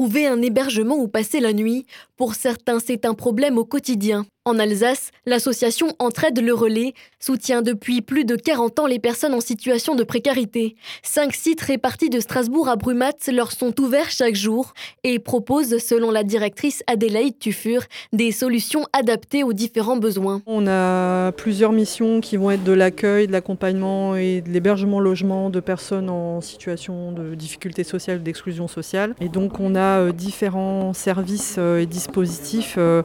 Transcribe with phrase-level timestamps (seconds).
[0.00, 1.84] trouver un hébergement où passer la nuit.
[2.16, 4.24] Pour certains, c'est un problème au quotidien.
[4.46, 9.40] En Alsace, l'association Entraide le Relais soutient depuis plus de 40 ans les personnes en
[9.42, 10.76] situation de précarité.
[11.02, 14.72] Cinq sites répartis de Strasbourg à Brumat leur sont ouverts chaque jour
[15.04, 17.82] et proposent, selon la directrice Adélaïde Tufur,
[18.14, 20.40] des solutions adaptées aux différents besoins.
[20.46, 25.60] On a plusieurs missions qui vont être de l'accueil, de l'accompagnement et de l'hébergement-logement de
[25.60, 29.14] personnes en situation de difficulté sociale d'exclusion sociale.
[29.20, 33.02] Et donc on a euh, différents services euh, et dispositifs euh,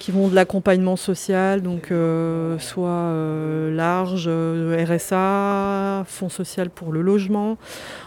[0.00, 6.90] qui vont de l'accompagnement social, donc euh, soit euh, large, euh, RSA, Fonds social pour
[6.90, 7.58] le logement.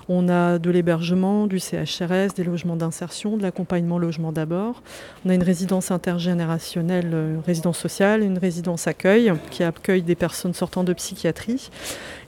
[0.09, 4.81] On a de l'hébergement, du CHRS, des logements d'insertion, de l'accompagnement logement d'abord.
[5.23, 10.55] On a une résidence intergénérationnelle, euh, résidence sociale, une résidence accueil qui accueille des personnes
[10.55, 11.69] sortant de psychiatrie.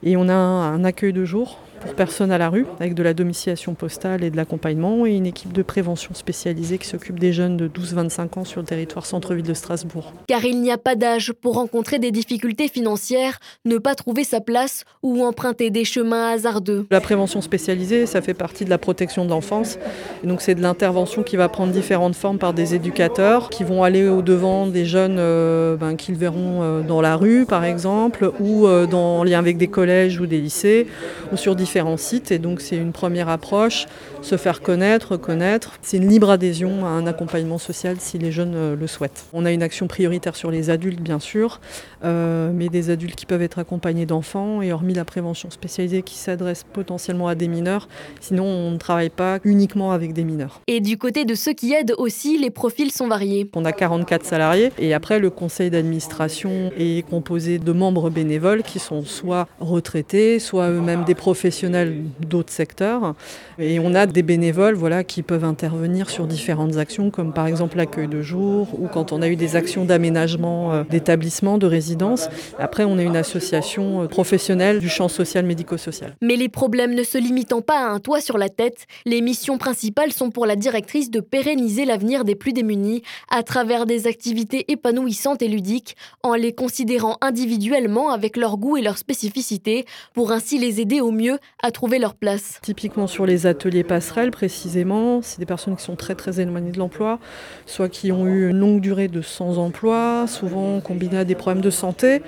[0.04, 3.14] Et on a un accueil de jour pour personnes à la rue, avec de la
[3.14, 7.56] domiciliation postale et de l'accompagnement, et une équipe de prévention spécialisée qui s'occupe des jeunes
[7.56, 10.12] de 12-25 ans sur le territoire centre-ville de Strasbourg.
[10.28, 14.40] Car il n'y a pas d'âge pour rencontrer des difficultés financières, ne pas trouver sa
[14.40, 16.86] place ou emprunter des chemins hasardeux.
[16.90, 19.78] La prévention spécialisée, ça fait partie de la protection de l'enfance.
[20.24, 24.08] Donc c'est de l'intervention qui va prendre différentes formes par des éducateurs qui vont aller
[24.08, 28.86] au-devant des jeunes euh, ben, qu'ils verront euh, dans la rue, par exemple, ou euh,
[28.86, 30.86] dans, en lien avec des collèges ou des lycées,
[31.32, 32.30] ou sur différents sites.
[32.30, 33.86] Et donc c'est une première approche,
[34.22, 35.72] se faire connaître, reconnaître.
[35.82, 39.24] C'est une libre adhésion à un accompagnement social si les jeunes euh, le souhaitent.
[39.32, 41.60] On a une action prioritaire sur les adultes, bien sûr,
[42.04, 46.14] euh, mais des adultes qui peuvent être accompagnés d'enfants, et hormis la prévention spécialisée qui
[46.14, 47.88] s'adresse potentiellement à des mineurs,
[48.20, 50.60] sinon on ne travaille pas uniquement avec des mineurs.
[50.68, 53.50] Et du côté de ceux qui aident aussi, les profils sont variés.
[53.56, 58.78] On a 44 salariés, et après le conseil d'administration est composé de membres bénévoles qui
[58.78, 63.14] sont soit retraités, soit eux-mêmes des professionnels d'autres secteurs.
[63.58, 67.76] Et on a des bénévoles voilà, qui peuvent intervenir sur différentes actions, comme par exemple
[67.76, 72.28] l'accueil de jour, ou quand on a eu des actions d'aménagement euh, d'établissements, de résidences.
[72.58, 76.14] Après, on est une association euh, professionnelle du champ social médico-social.
[76.22, 79.58] Mais les problèmes ne se limitant pas à un toit sur la tête, les missions
[79.58, 84.70] principales sont pour la directrice de pérenniser l'avenir des plus démunis à travers des activités
[84.70, 89.84] épanouissantes et ludiques, en les considérant individuellement avec leurs goûts et leurs spécificités,
[90.14, 92.58] pour ainsi les aider au mieux à trouver leur place.
[92.62, 96.78] Typiquement sur les ateliers passerelles, précisément, c'est des personnes qui sont très très éloignées de
[96.78, 97.18] l'emploi,
[97.64, 101.62] soit qui ont eu une longue durée de sans emploi, souvent combinées à des problèmes
[101.62, 102.22] de santé.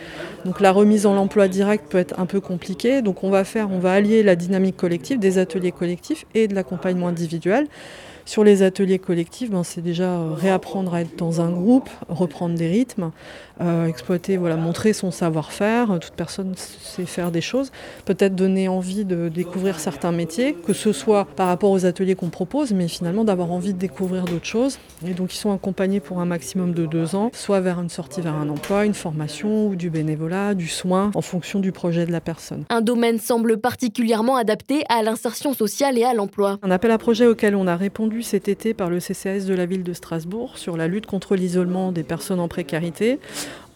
[0.45, 3.03] Donc la remise en emploi direct peut être un peu compliquée.
[3.03, 6.55] Donc on va faire, on va allier la dynamique collective, des ateliers collectifs et de
[6.55, 7.67] l'accompagnement individuel.
[8.28, 12.56] Sur les ateliers collectifs, ben, c'est déjà euh, réapprendre à être dans un groupe, reprendre
[12.56, 13.11] des rythmes,
[13.62, 15.99] euh, exploiter, voilà, montrer son savoir-faire.
[15.99, 17.72] Toute personne sait faire des choses.
[18.05, 22.28] Peut-être donner envie de découvrir certains métiers, que ce soit par rapport aux ateliers qu'on
[22.28, 24.78] propose, mais finalement d'avoir envie de découvrir d'autres choses.
[25.06, 28.21] Et donc ils sont accompagnés pour un maximum de deux ans, soit vers une sortie
[28.21, 32.12] vers un emploi, une formation ou du bénévolat, du soin, en fonction du projet de
[32.12, 32.65] la personne.
[32.69, 36.59] Un domaine semble particulièrement adapté à l'insertion sociale et à l'emploi.
[36.62, 39.67] Un appel à projet auquel on a répondu cet été par le CCAS de la
[39.67, 43.19] ville de Strasbourg sur la lutte contre l'isolement des personnes en précarité.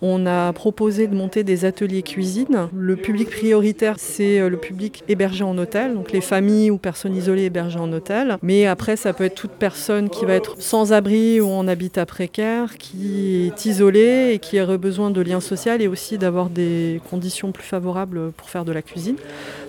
[0.05, 2.69] On a proposé de monter des ateliers cuisine.
[2.77, 7.17] Le public prioritaire, c'est euh, le public hébergé en hôtel, donc les familles ou personnes
[7.17, 8.37] isolées hébergées en hôtel.
[8.43, 12.05] Mais après, ça peut être toute personne qui va être sans abri ou en habitat
[12.05, 17.01] précaire, qui est isolée et qui aurait besoin de liens sociaux et aussi d'avoir des
[17.09, 19.17] conditions plus favorables pour faire de la cuisine.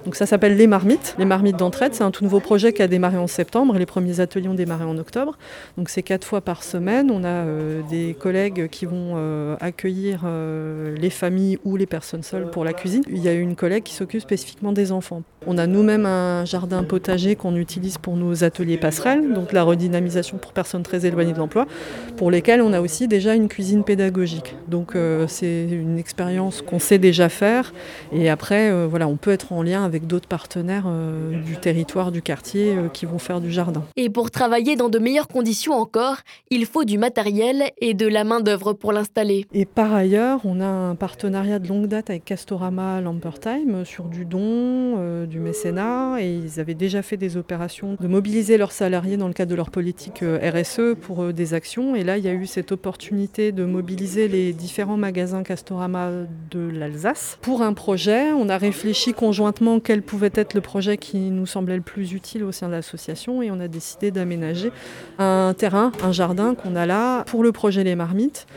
[0.06, 1.16] Donc ça s'appelle Les Marmites.
[1.20, 3.78] Les Marmites d'entraide, c'est un tout nouveau projet qui a démarré en septembre.
[3.78, 5.38] Les premiers ateliers ont démarré en octobre.
[5.78, 7.12] Donc c'est quatre fois par semaine.
[7.12, 12.24] On a euh, des collègues qui vont euh, accueillir euh, les familles ou les personnes
[12.24, 13.04] seules pour la cuisine.
[13.10, 15.24] Il y a une collègue qui s'occupe spécifiquement des enfants.
[15.46, 20.38] On a nous-mêmes un jardin potager qu'on utilise pour nos ateliers passerelles, donc la redynamisation
[20.38, 21.66] pour personnes très éloignées de l'emploi,
[22.16, 24.56] pour lesquelles on a aussi déjà une cuisine pédagogique.
[24.68, 27.74] Donc euh, c'est une expérience qu'on sait déjà faire
[28.12, 30.86] et après euh, voilà, on peut être en lien avec d'autres partenaires
[31.46, 33.84] du territoire, du quartier qui vont faire du jardin.
[33.98, 36.18] Et pour travailler dans de meilleures conditions encore,
[36.50, 39.46] il faut du matériel et de la main-d'œuvre pour l'installer.
[39.54, 44.26] Et par ailleurs, on a un partenariat de longue date avec Castorama Lampertheim sur du
[44.26, 49.18] don, euh, du mécénat, et ils avaient déjà fait des opérations de mobiliser leurs salariés
[49.18, 51.96] dans le cadre de leur politique euh, RSE pour euh, des actions.
[51.96, 56.12] Et là, il y a eu cette opportunité de mobiliser les différents magasins Castorama
[56.52, 58.32] de l'Alsace pour un projet.
[58.34, 62.44] On a réfléchi conjointement quel pouvait être le projet qui nous semblait le plus utile
[62.44, 64.72] au sein de l'association, et on a décidé d'aménager
[65.18, 68.48] un terrain, un jardin qu'on a là pour le projet Les Marmites